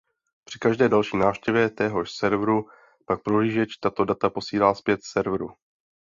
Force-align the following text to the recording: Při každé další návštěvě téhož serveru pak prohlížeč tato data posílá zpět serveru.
Při 0.43 0.59
každé 0.59 0.89
další 0.89 1.17
návštěvě 1.17 1.69
téhož 1.69 2.11
serveru 2.11 2.69
pak 3.07 3.23
prohlížeč 3.23 3.77
tato 3.77 4.05
data 4.05 4.29
posílá 4.29 4.75
zpět 4.75 4.99
serveru. 5.03 5.49